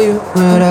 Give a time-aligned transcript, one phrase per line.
[0.00, 0.14] you.
[0.14, 0.69] What I uh,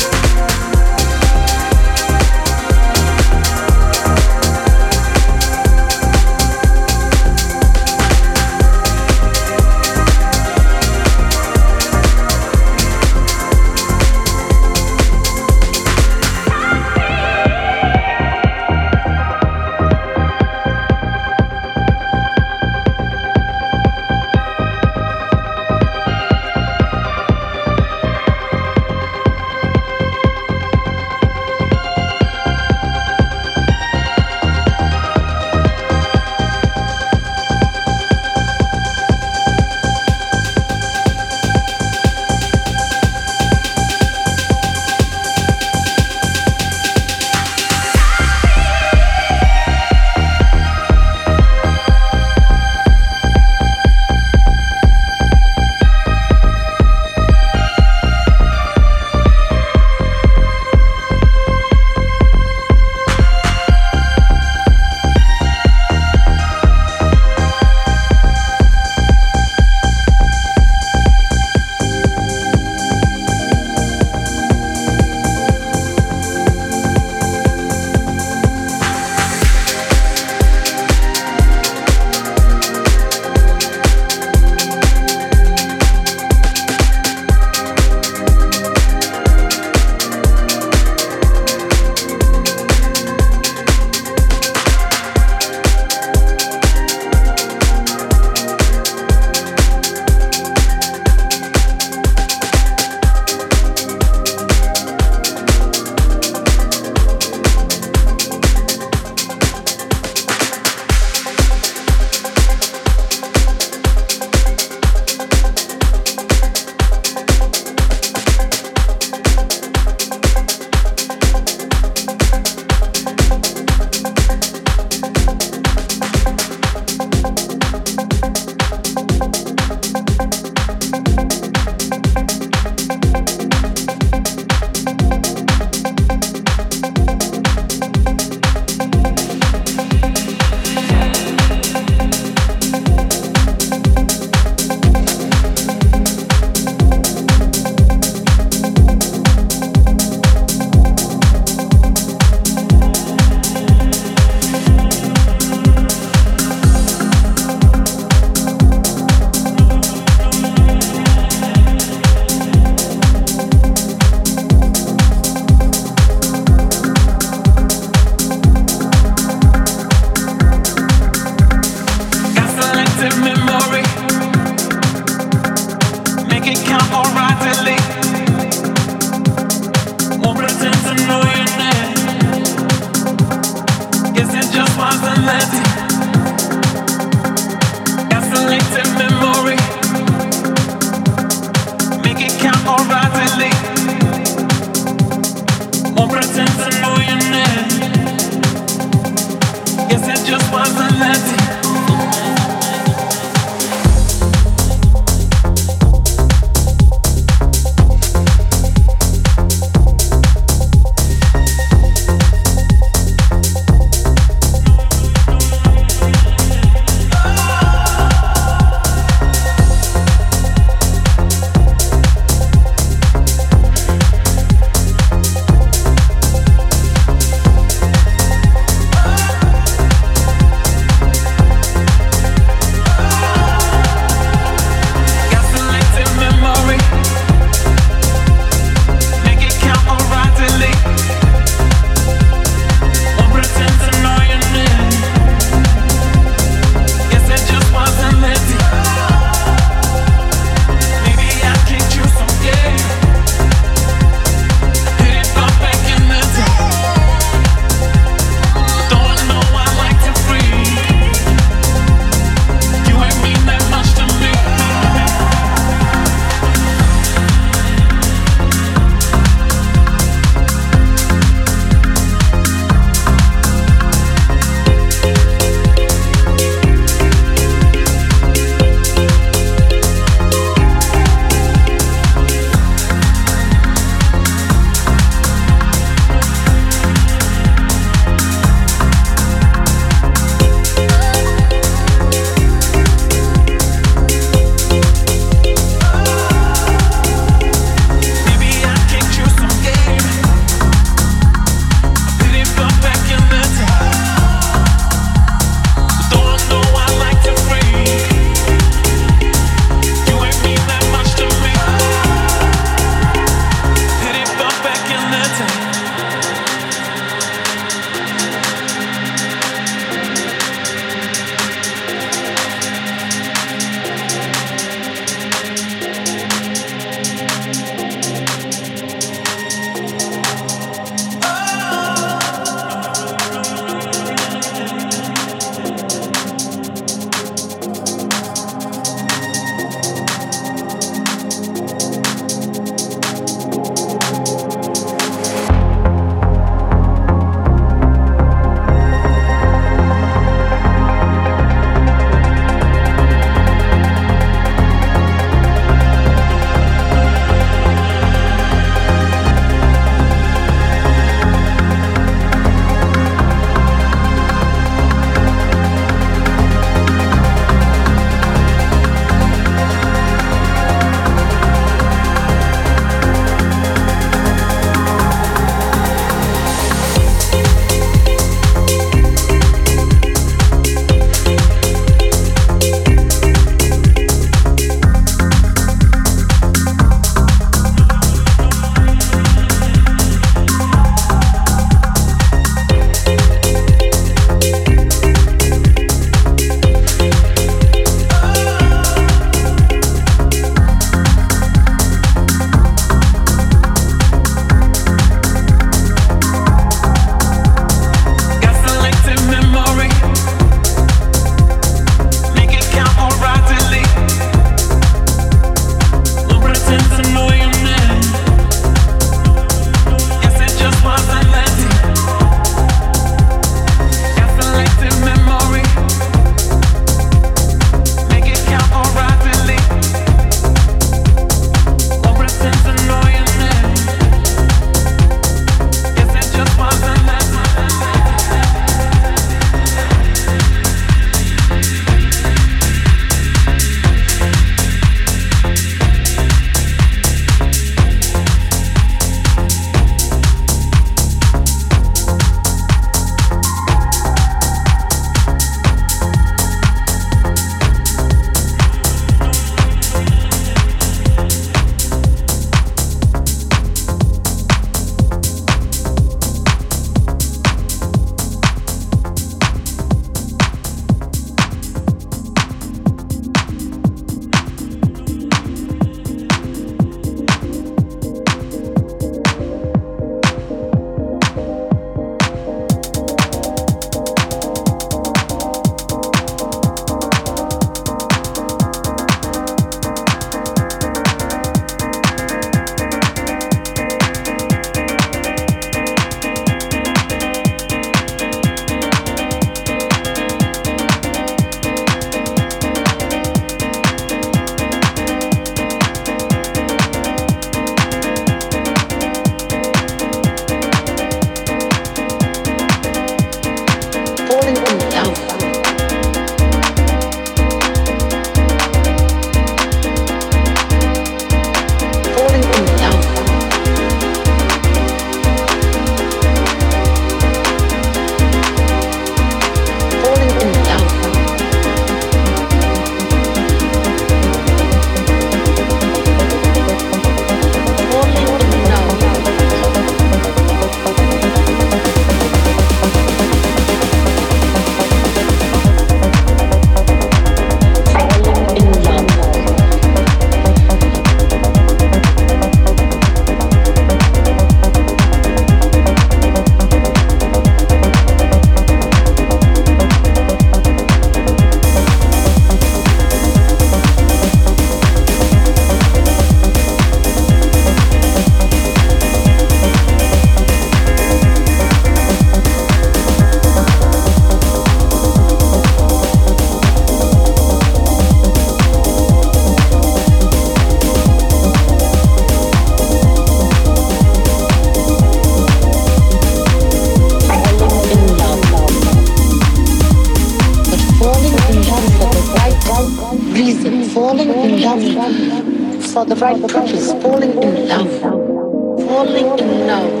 [594.62, 600.00] falling for the right purpose, falling in love, falling in love.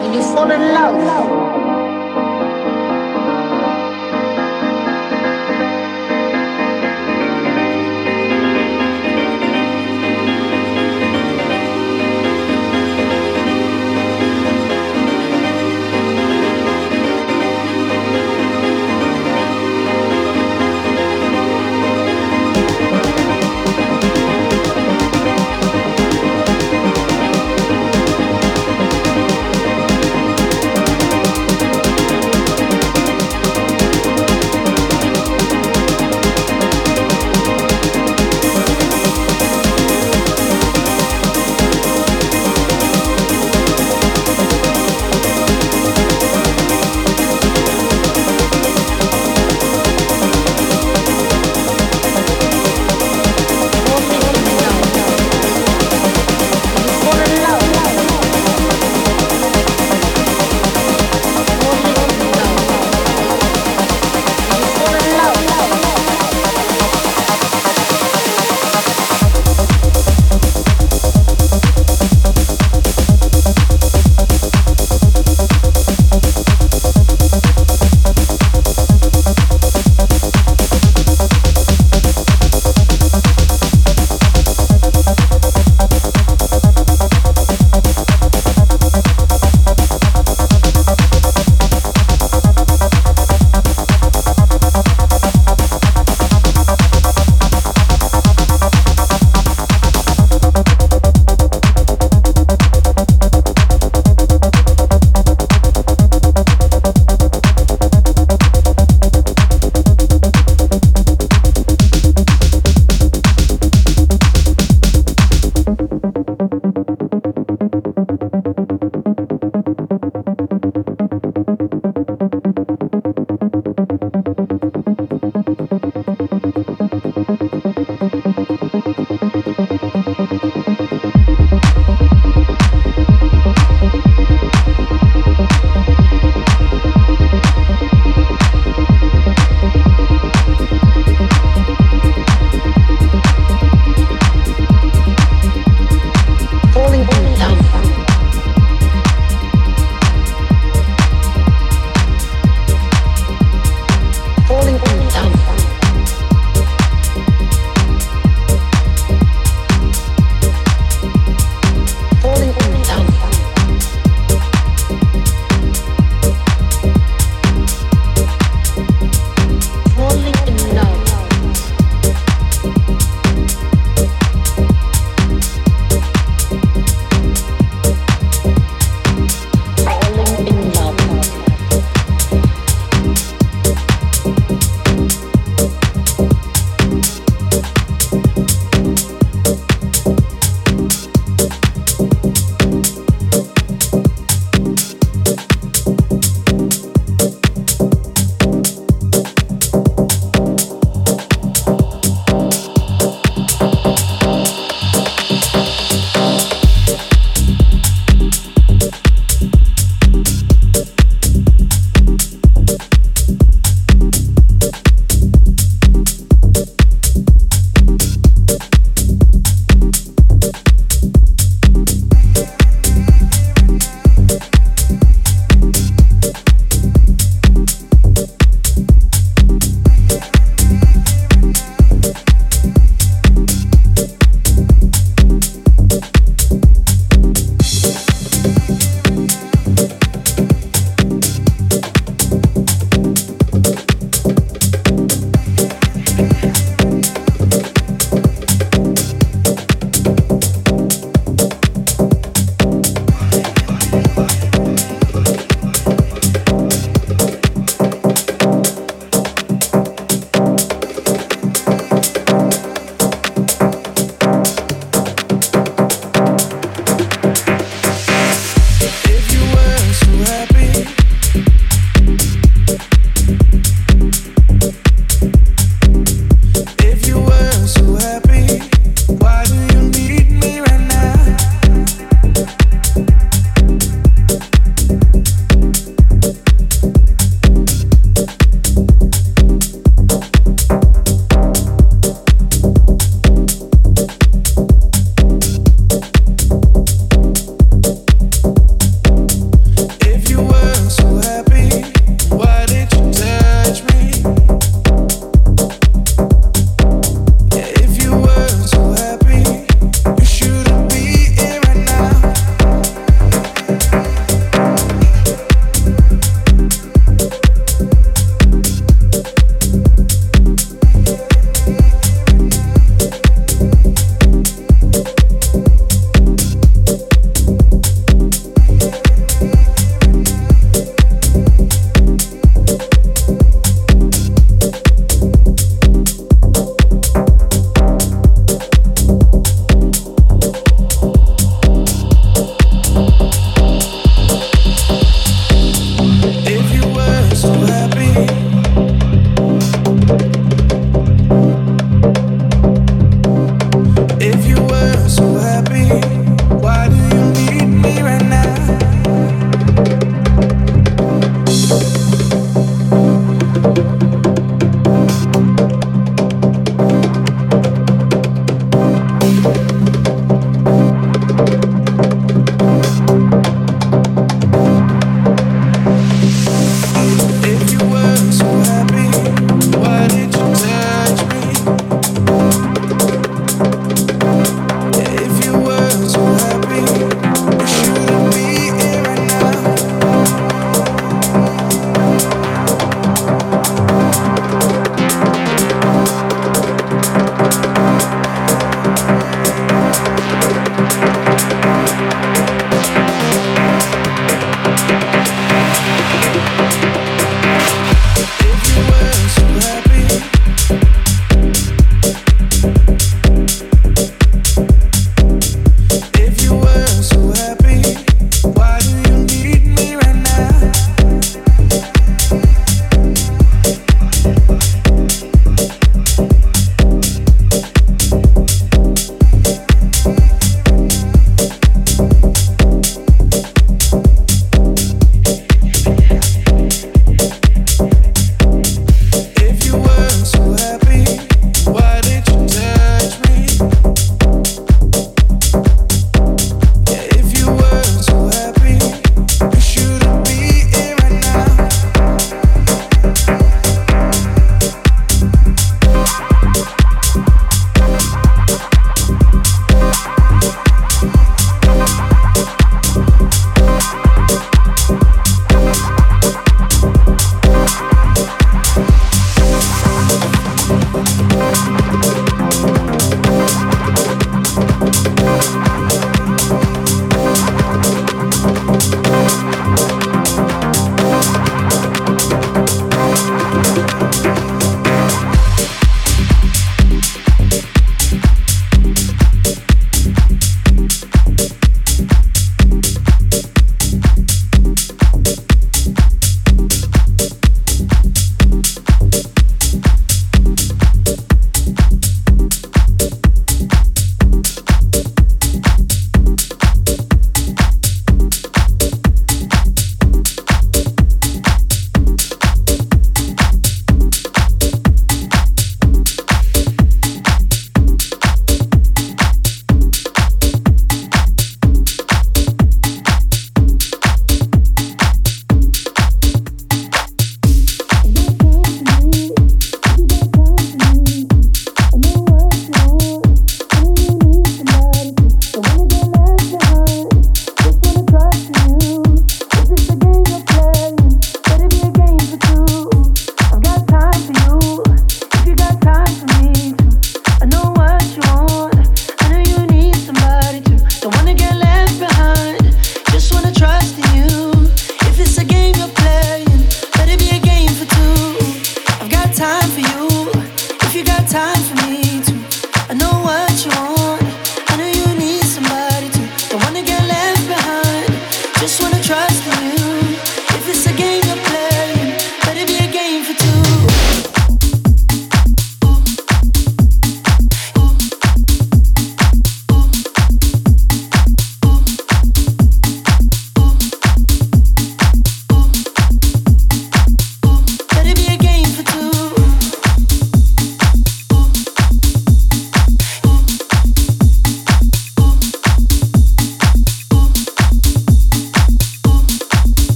[0.00, 1.61] When you fall in love.